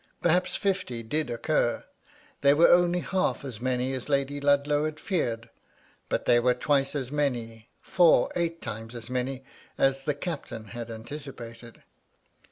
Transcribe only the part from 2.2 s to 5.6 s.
they were only half as many as Lady Ludlow had feared;